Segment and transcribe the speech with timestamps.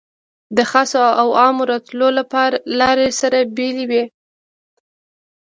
[0.57, 2.07] د خاصو او عامو د راتلو
[2.79, 4.03] لارې سره بېلې وې.